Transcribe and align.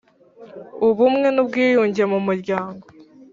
Ubumwe 0.87 1.27
n 1.35 1.37
ubwiyunge 1.43 2.03
mu 2.11 2.19
muryango 2.27 2.85